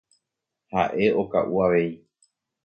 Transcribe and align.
Ha'e 0.77 1.07
oka'u 1.25 1.55
avei. 1.67 1.87